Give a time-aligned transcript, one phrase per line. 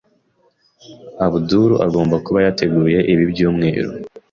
[1.25, 3.89] Abdul agomba kuba yarateguye ibi byumweru.